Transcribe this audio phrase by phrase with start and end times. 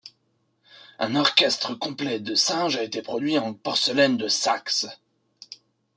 [0.97, 4.87] Un orchestre complet de singes a été produit en porcelaine de Saxe.